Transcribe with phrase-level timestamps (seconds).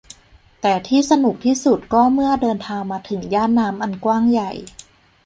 [0.61, 4.51] แต่ที่สนุกที่สุดก็เมื่อเดินทางมาถึงย่านน้ำอันกว้างใหญ่